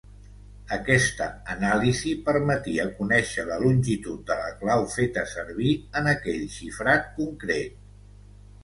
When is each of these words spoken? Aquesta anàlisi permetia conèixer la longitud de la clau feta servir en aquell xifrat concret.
Aquesta 0.77 1.27
anàlisi 1.55 2.13
permetia 2.29 2.85
conèixer 3.03 3.45
la 3.51 3.61
longitud 3.65 4.25
de 4.31 4.39
la 4.41 4.51
clau 4.63 4.87
feta 4.97 5.29
servir 5.37 5.79
en 6.03 6.15
aquell 6.17 6.45
xifrat 6.59 7.11
concret. 7.23 7.81